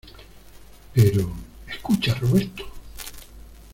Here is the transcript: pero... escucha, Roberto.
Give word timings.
pero... 0.95 1.29
escucha, 1.67 2.15
Roberto. 2.15 2.63